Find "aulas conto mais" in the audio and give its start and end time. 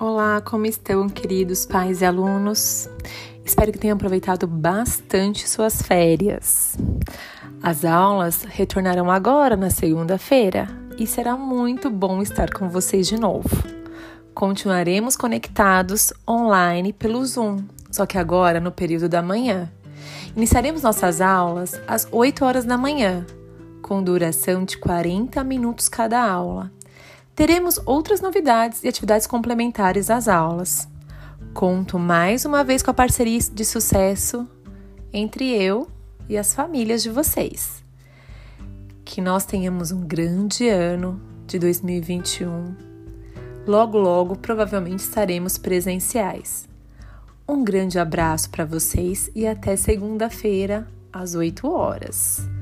30.26-32.44